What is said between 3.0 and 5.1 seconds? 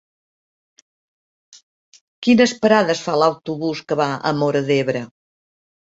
fa l'autobús que va a Móra d'Ebre?